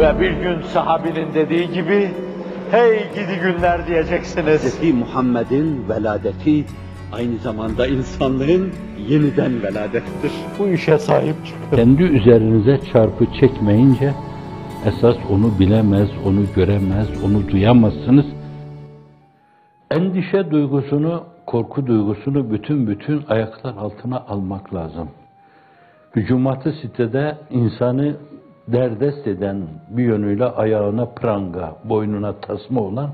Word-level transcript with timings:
Ve 0.00 0.20
bir 0.20 0.30
gün 0.30 0.62
sahabinin 0.62 1.34
dediği 1.34 1.72
gibi, 1.72 2.10
hey 2.70 2.98
gidi 3.14 3.40
günler 3.42 3.86
diyeceksiniz. 3.86 4.80
Hz. 4.80 4.94
Muhammed'in 4.94 5.88
veladeti 5.88 6.64
aynı 7.12 7.36
zamanda 7.38 7.86
insanlığın 7.86 8.72
yeniden 9.08 9.62
veladettir. 9.62 10.32
Bu 10.58 10.68
işe 10.68 10.98
sahip 10.98 11.34
çıkın. 11.46 11.76
Kendi 11.76 12.02
üzerinize 12.02 12.80
çarpı 12.92 13.26
çekmeyince 13.40 14.12
esas 14.86 15.16
onu 15.30 15.58
bilemez, 15.58 16.08
onu 16.26 16.40
göremez, 16.56 17.08
onu 17.24 17.48
duyamazsınız. 17.48 18.26
Endişe 19.90 20.50
duygusunu, 20.50 21.24
korku 21.46 21.86
duygusunu 21.86 22.50
bütün 22.52 22.86
bütün 22.86 23.22
ayaklar 23.28 23.74
altına 23.76 24.18
almak 24.18 24.74
lazım. 24.74 25.08
Hücumatı 26.16 26.72
sitede 26.72 27.38
insanı 27.50 28.16
derdest 28.67 29.27
eden 29.27 29.67
bir 29.89 30.03
yönüyle 30.03 30.45
ayağına 30.45 31.05
pranga, 31.05 31.75
boynuna 31.83 32.33
tasma 32.33 32.81
olan 32.81 33.09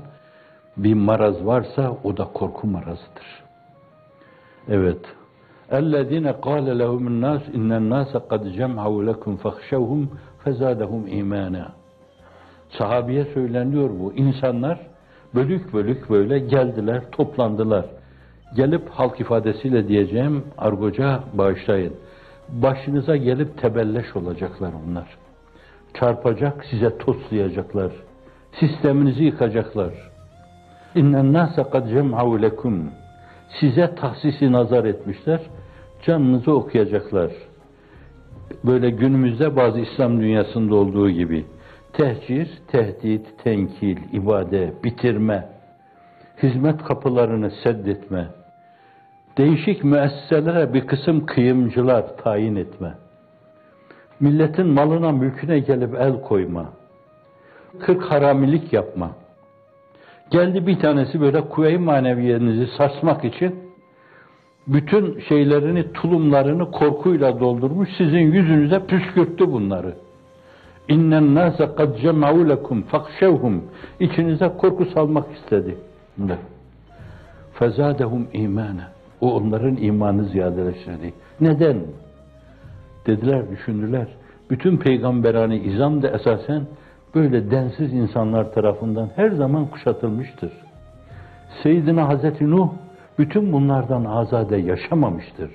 bir 0.76 0.94
maraz 0.94 1.46
varsa 1.46 1.96
o 2.04 2.16
da 2.16 2.24
korku 2.24 2.66
marazıdır. 2.66 3.42
Evet. 4.68 5.00
اَلَّذ۪ينَ 5.70 6.32
قَالَ 6.32 6.66
لَهُمُ 6.82 7.04
النَّاسِ 7.12 7.42
اِنَّ 7.58 7.70
النَّاسَ 7.80 8.12
قَدْ 8.30 8.42
جَمْعَوْا 8.58 9.00
لَكُمْ 9.10 9.36
فَخْشَوْهُمْ 9.36 10.06
فَزَادَهُمْ 10.44 11.02
اِيمَانًا 11.16 11.66
Sahabiye 12.78 13.24
söyleniyor 13.24 13.90
bu. 14.00 14.12
İnsanlar 14.12 14.80
bölük 15.34 15.72
bölük 15.72 16.10
böyle 16.10 16.38
geldiler, 16.38 17.02
toplandılar. 17.12 17.84
Gelip 18.56 18.88
halk 18.88 19.20
ifadesiyle 19.20 19.88
diyeceğim, 19.88 20.44
argoca 20.58 21.20
bağışlayın. 21.32 21.94
Başınıza 22.48 23.16
gelip 23.16 23.58
tebelleş 23.58 24.16
olacaklar 24.16 24.72
onlar. 24.86 25.06
Çarpacak, 25.93 26.65
size 26.65 26.97
toslayacaklar. 26.97 27.91
Sisteminizi 28.59 29.23
yıkacaklar. 29.23 29.93
İnnen 30.95 31.33
nase 31.33 31.63
kad 31.63 31.89
cem'u 31.89 32.41
lekum. 32.41 32.91
Size 33.59 33.95
tahsisi 33.95 34.51
nazar 34.51 34.85
etmişler. 34.85 35.41
Canınızı 36.05 36.51
okuyacaklar. 36.51 37.31
Böyle 38.63 38.89
günümüzde 38.89 39.55
bazı 39.55 39.79
İslam 39.79 40.21
dünyasında 40.21 40.75
olduğu 40.75 41.09
gibi 41.09 41.45
tehcir, 41.93 42.49
tehdit, 42.67 43.43
tenkil, 43.43 43.97
ibade, 44.13 44.73
bitirme, 44.83 45.49
hizmet 46.43 46.83
kapılarını 46.83 47.51
seddetme, 47.63 48.27
değişik 49.37 49.83
müesseselere 49.83 50.73
bir 50.73 50.87
kısım 50.87 51.25
kıyımcılar 51.25 52.17
tayin 52.17 52.55
etme, 52.55 52.93
milletin 54.19 54.67
malına 54.67 55.11
mülküne 55.11 55.59
gelip 55.59 55.95
el 55.95 56.21
koyma, 56.21 56.65
kırk 57.79 58.03
haramilik 58.03 58.73
yapma. 58.73 59.11
Geldi 60.31 60.67
bir 60.67 60.79
tanesi 60.79 61.21
böyle 61.21 61.41
kuvve-i 61.41 61.77
maneviyenizi 61.77 62.67
sarsmak 62.77 63.25
için 63.25 63.55
bütün 64.67 65.19
şeylerini, 65.19 65.93
tulumlarını 65.93 66.71
korkuyla 66.71 67.39
doldurmuş, 67.39 67.89
sizin 67.97 68.19
yüzünüze 68.19 68.85
püskürttü 68.85 69.51
bunları. 69.51 69.95
İnnen 70.87 71.35
nase 71.35 71.75
kad 71.75 71.97
cem'u 71.97 72.49
lekum 72.49 72.81
fakşevhum. 72.81 73.63
İçinize 73.99 74.49
korku 74.57 74.85
salmak 74.85 75.25
istedi. 75.35 75.77
Fezadehum 77.53 78.27
imana. 78.33 78.91
O 79.21 79.33
onların 79.33 79.77
imanı 79.77 80.25
ziyadeleştirdi. 80.25 81.13
Neden? 81.41 81.77
Dediler, 83.07 83.49
düşündüler. 83.49 84.07
Bütün 84.49 84.77
peygamberani 84.77 85.57
izam 85.57 86.01
da 86.01 86.07
esasen 86.07 86.61
böyle 87.15 87.51
densiz 87.51 87.93
insanlar 87.93 88.53
tarafından 88.53 89.09
her 89.15 89.29
zaman 89.29 89.65
kuşatılmıştır. 89.65 90.51
Seyyidina 91.63 92.07
Hazreti 92.07 92.51
Nuh 92.51 92.69
bütün 93.19 93.53
bunlardan 93.53 94.05
azade 94.05 94.57
yaşamamıştır. 94.57 95.51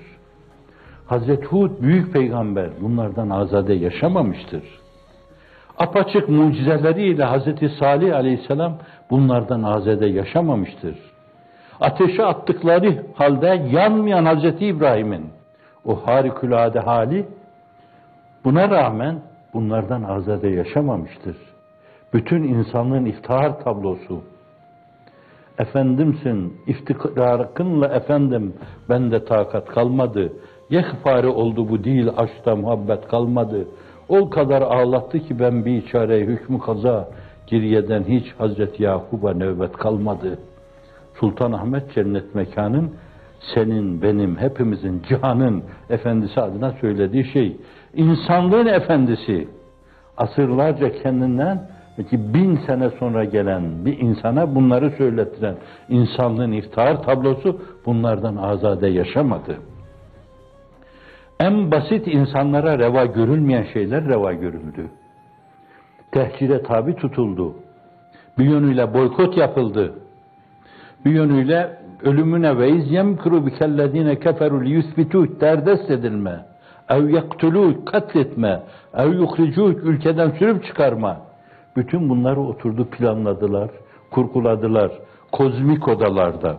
Hazreti 1.05 1.45
Hud 1.45 1.81
büyük 1.81 2.13
peygamber 2.13 2.69
bunlardan 2.81 3.29
azade 3.29 3.73
yaşamamıştır. 3.73 4.63
Apaçık 5.77 6.29
mucizeleriyle 6.29 7.23
Hazreti 7.23 7.69
Salih 7.79 8.15
aleyhisselam 8.15 8.73
bunlardan 9.09 9.63
azade 9.63 10.05
yaşamamıştır. 10.05 10.95
Ateşe 11.81 12.25
attıkları 12.25 13.03
halde 13.15 13.67
yanmayan 13.71 14.25
Hazreti 14.25 14.65
İbrahim'in 14.65 15.25
o 15.85 16.07
harikulade 16.07 16.79
hali 16.79 17.25
buna 18.43 18.69
rağmen 18.69 19.21
bunlardan 19.53 20.03
azade 20.03 20.47
yaşamamıştır. 20.47 21.37
Bütün 22.13 22.43
insanlığın 22.43 23.05
iftihar 23.05 23.59
tablosu. 23.59 24.21
Efendimsin, 25.59 26.53
iftikarınla 26.67 27.87
efendim 27.87 28.53
bende 28.89 29.25
takat 29.25 29.65
kalmadı. 29.65 30.33
Yekfari 30.69 31.27
oldu 31.27 31.69
bu 31.69 31.83
değil 31.83 32.09
aşkta 32.17 32.55
muhabbet 32.55 33.07
kalmadı. 33.07 33.67
O 34.09 34.29
kadar 34.29 34.61
ağlattı 34.61 35.19
ki 35.19 35.39
ben 35.39 35.65
bir 35.65 35.87
çare 35.87 36.19
hükmü 36.19 36.59
kaza 36.59 37.09
giriyeden 37.47 38.03
hiç 38.03 38.33
Hazreti 38.37 38.83
Yakub'a 38.83 39.33
nöbet 39.33 39.71
kalmadı. 39.71 40.39
Sultan 41.19 41.51
Ahmet 41.51 41.93
cennet 41.93 42.35
mekanın 42.35 42.93
senin, 43.53 44.01
benim, 44.01 44.37
hepimizin, 44.37 45.01
cihanın 45.09 45.63
efendisi 45.89 46.41
adına 46.41 46.71
söylediği 46.71 47.25
şey. 47.25 47.57
İnsanlığın 47.93 48.65
efendisi 48.65 49.47
asırlarca 50.17 51.01
kendinden 51.03 51.67
Peki 51.97 52.33
bin 52.33 52.55
sene 52.55 52.89
sonra 52.89 53.23
gelen 53.23 53.85
bir 53.85 53.99
insana 53.99 54.55
bunları 54.55 54.91
söylettiren 54.91 55.55
insanlığın 55.89 56.51
iftihar 56.51 57.03
tablosu 57.03 57.61
bunlardan 57.85 58.35
azade 58.35 58.87
yaşamadı. 58.87 59.57
En 61.39 61.71
basit 61.71 62.07
insanlara 62.07 62.79
reva 62.79 63.05
görülmeyen 63.05 63.65
şeyler 63.73 64.05
reva 64.05 64.33
görüldü. 64.33 64.89
Tehcire 66.11 66.63
tabi 66.63 66.95
tutuldu. 66.95 67.55
Bir 68.37 68.45
yönüyle 68.45 68.93
boykot 68.93 69.37
yapıldı. 69.37 69.93
Bir 71.05 71.11
yönüyle 71.11 71.82
ölümüne 72.03 72.57
ve 72.57 72.69
iz 72.69 72.91
yemkuru 72.91 73.45
bikellezine 73.45 74.19
keferu 74.19 74.65
liyusbitu 74.65 75.39
derdest 75.41 75.91
edilme. 75.91 76.45
Ev 76.89 77.09
yaktulu 77.09 77.85
katletme. 77.85 78.63
Ev 78.93 79.13
yuhricu 79.13 79.61
ülkeden 79.69 80.29
sürüp 80.29 80.65
çıkarma. 80.65 81.21
Bütün 81.75 82.09
bunları 82.09 82.41
oturdu 82.41 82.85
planladılar, 82.85 83.69
kurguladılar. 84.11 84.91
Kozmik 85.31 85.87
odalarda. 85.87 86.57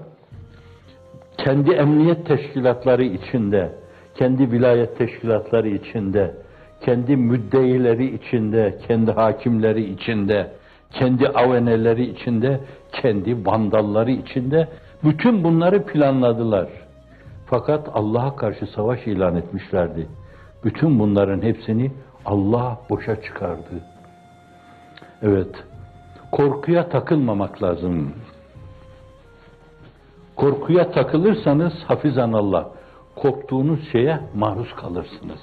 Kendi 1.39 1.71
emniyet 1.71 2.27
teşkilatları 2.27 3.05
içinde, 3.05 3.73
kendi 4.15 4.53
vilayet 4.53 4.99
teşkilatları 4.99 5.69
içinde, 5.69 6.35
kendi 6.81 7.17
müddeileri 7.17 8.15
içinde, 8.15 8.79
kendi 8.89 9.13
hakimleri 9.13 9.85
içinde, 9.85 10.51
kendi 10.91 11.29
aveneleri 11.29 12.05
içinde, 12.05 12.61
kendi 12.93 13.47
vandalları 13.47 14.11
içinde 14.11 14.69
bütün 15.05 15.45
bunları 15.45 15.87
planladılar. 15.87 16.69
Fakat 17.47 17.89
Allah'a 17.95 18.37
karşı 18.37 18.67
savaş 18.67 19.07
ilan 19.07 19.37
etmişlerdi. 19.37 20.09
Bütün 20.65 20.99
bunların 20.99 21.43
hepsini 21.43 21.93
Allah 22.25 22.79
boşa 22.91 23.23
çıkardı. 23.23 23.85
Evet, 25.23 25.65
korkuya 26.33 26.89
takılmamak 26.89 27.63
lazım. 27.63 28.15
Korkuya 30.37 30.91
takılırsanız 30.91 31.73
hafizan 31.87 32.33
Allah, 32.33 32.71
korktuğunuz 33.17 33.93
şeye 33.93 34.21
maruz 34.35 34.75
kalırsınız. 34.75 35.41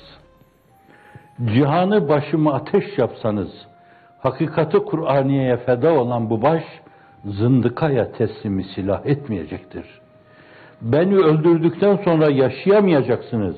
Cihanı 1.46 2.10
başıma 2.10 2.54
ateş 2.54 2.98
yapsanız, 2.98 3.50
hakikati 4.20 4.78
Kur'aniye'ye 4.78 5.58
feda 5.58 5.94
olan 5.94 6.30
bu 6.30 6.42
baş, 6.42 6.64
zındıkaya 7.26 8.12
teslimi 8.12 8.64
silah 8.64 9.06
etmeyecektir. 9.06 9.86
Beni 10.82 11.16
öldürdükten 11.16 12.00
sonra 12.06 12.30
yaşayamayacaksınız. 12.30 13.56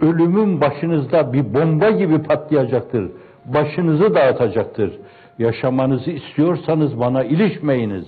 Ölümün 0.00 0.60
başınızda 0.60 1.32
bir 1.32 1.54
bomba 1.54 1.90
gibi 1.90 2.22
patlayacaktır. 2.22 3.10
Başınızı 3.44 4.14
dağıtacaktır. 4.14 4.92
Yaşamanızı 5.38 6.10
istiyorsanız 6.10 7.00
bana 7.00 7.24
ilişmeyiniz. 7.24 8.06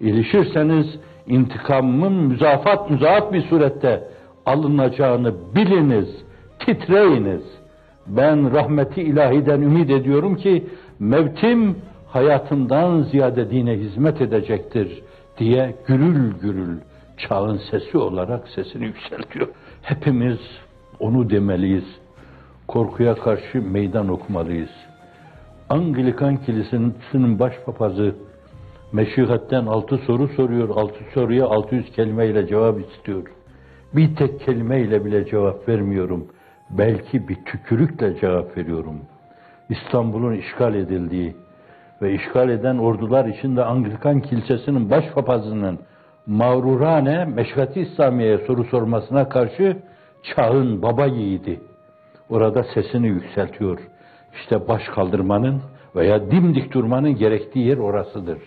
İlişirseniz 0.00 0.86
intikamımın 1.26 2.12
müzafat 2.12 2.90
müzaaf 2.90 3.32
bir 3.32 3.42
surette 3.42 4.04
alınacağını 4.46 5.34
biliniz, 5.54 6.08
titreyiniz. 6.58 7.42
Ben 8.06 8.54
rahmeti 8.54 9.02
ilahiden 9.02 9.60
ümit 9.60 9.90
ediyorum 9.90 10.36
ki 10.36 10.66
mevtim 10.98 11.76
hayatımdan 12.12 13.02
ziyade 13.02 13.50
dine 13.50 13.76
hizmet 13.76 14.20
edecektir 14.20 15.02
diye 15.38 15.76
gürül 15.86 16.32
gürül 16.40 16.78
çağın 17.16 17.60
sesi 17.70 17.98
olarak 17.98 18.48
sesini 18.48 18.84
yükseltiyor. 18.84 19.48
Hepimiz 19.82 20.38
onu 21.00 21.30
demeliyiz. 21.30 21.84
Korkuya 22.68 23.14
karşı 23.14 23.62
meydan 23.62 24.08
okumalıyız. 24.08 24.70
Anglikan 25.68 26.36
Kilisesi'nin 26.36 27.38
başpapazı 27.38 28.14
meşihatten 28.92 29.66
altı 29.66 29.98
soru 29.98 30.28
soruyor. 30.28 30.68
Altı 30.68 31.04
soruya 31.14 31.46
600 31.46 31.92
kelimeyle 31.92 32.46
cevap 32.46 32.80
istiyor. 32.80 33.22
Bir 33.94 34.16
tek 34.16 34.40
kelimeyle 34.40 35.04
bile 35.04 35.26
cevap 35.26 35.68
vermiyorum. 35.68 36.26
Belki 36.70 37.28
bir 37.28 37.36
tükürükle 37.44 38.20
cevap 38.20 38.56
veriyorum. 38.56 38.96
İstanbul'un 39.70 40.32
işgal 40.32 40.74
edildiği 40.74 41.34
ve 42.02 42.14
işgal 42.14 42.48
eden 42.48 42.78
ordular 42.78 43.24
içinde 43.24 43.64
Anglikan 43.64 44.20
Kilisesi'nin 44.20 44.90
başpapazının 44.90 45.78
mağrurane 46.26 47.24
Meşrati 47.24 47.80
İslamiye'ye 47.80 48.38
soru 48.38 48.64
sormasına 48.64 49.28
karşı 49.28 49.76
çağın 50.22 50.82
baba 50.82 51.06
yiğidi. 51.06 51.60
Orada 52.30 52.64
sesini 52.74 53.06
yükseltiyor. 53.08 53.78
İşte 54.34 54.68
baş 54.68 54.82
kaldırmanın 54.94 55.62
veya 55.96 56.30
dimdik 56.30 56.72
durmanın 56.72 57.16
gerektiği 57.16 57.66
yer 57.66 57.78
orasıdır. 57.78 58.38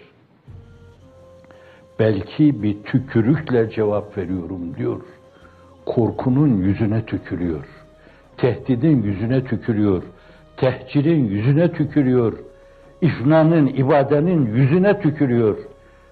Belki 2.00 2.64
bir 2.64 2.84
tükürükle 2.84 3.70
cevap 3.70 4.18
veriyorum 4.18 4.76
diyor. 4.78 5.02
Korkunun 5.86 6.58
yüzüne 6.58 7.06
tükürüyor. 7.06 7.66
Tehdidin 8.38 9.04
yüzüne 9.04 9.44
tükürüyor. 9.44 10.04
Tehcirin 10.58 11.26
yüzüne 11.26 11.72
tükürüyor. 11.72 12.34
İfnanın, 13.02 13.68
ibadenin 13.68 14.56
yüzüne 14.56 15.00
tükürüyor. 15.00 15.58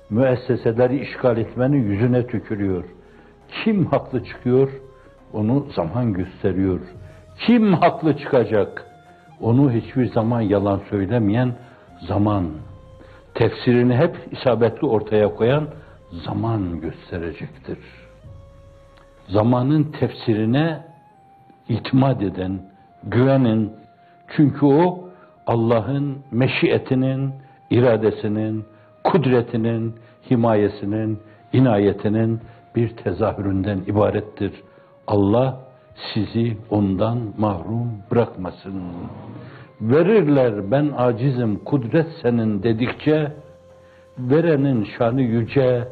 Müesseseleri 0.10 1.00
işgal 1.00 1.38
etmenin 1.38 1.84
yüzüne 1.84 2.28
tükürüyor. 2.28 2.84
Kim 3.64 3.86
haklı 3.86 4.26
çıkıyor? 4.26 4.70
Onu 5.34 5.68
zaman 5.76 6.14
gösteriyor. 6.14 6.80
Kim 7.40 7.74
haklı 7.74 8.18
çıkacak? 8.18 8.86
Onu 9.42 9.72
hiçbir 9.72 10.12
zaman 10.12 10.42
yalan 10.42 10.82
söylemeyen 10.90 11.54
zaman. 12.08 12.50
Tefsirini 13.34 13.96
hep 13.96 14.16
isabetli 14.32 14.88
ortaya 14.88 15.36
koyan 15.36 15.68
zaman 16.26 16.82
gösterecektir. 16.82 17.78
Zamanın 19.28 19.84
tefsirine 19.84 20.84
itimat 21.70 22.22
eden, 22.22 22.62
güvenin. 23.04 23.74
Çünkü 24.36 24.66
o 24.66 25.03
Allah'ın 25.48 26.18
meşiyetinin, 26.32 27.34
iradesinin, 27.70 28.66
kudretinin, 29.04 29.96
himayesinin, 30.32 31.20
inayetinin 31.54 32.42
bir 32.76 32.90
tezahüründen 32.90 33.80
ibarettir. 33.88 34.52
Allah 35.08 35.60
sizi 36.14 36.58
ondan 36.70 37.20
mahrum 37.38 37.92
bırakmasın. 38.12 38.82
Verirler 39.82 40.72
ben 40.72 40.92
acizim 40.98 41.64
kudret 41.64 42.08
senin 42.22 42.64
dedikçe, 42.64 43.32
verenin 44.18 44.88
şanı 44.98 45.22
yüce, 45.22 45.88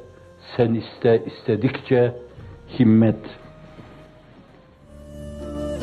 sen 0.58 0.74
iste 0.74 1.24
istedikçe 1.26 2.14
himmet. 2.80 3.20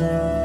Müzik 0.00 0.37